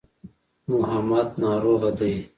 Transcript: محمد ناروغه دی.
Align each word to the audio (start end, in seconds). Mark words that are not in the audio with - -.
محمد 0.71 1.27
ناروغه 1.41 1.91
دی. 1.99 2.13